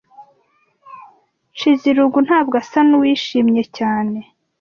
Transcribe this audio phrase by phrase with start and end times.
[1.53, 4.19] Nshizirungu ntabwo asa nuwishimye cyane.